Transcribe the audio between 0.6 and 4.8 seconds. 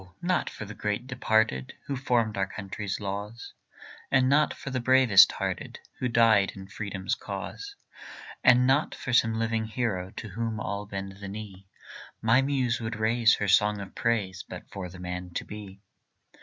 the great departed, Who formed our country's laws, And not for the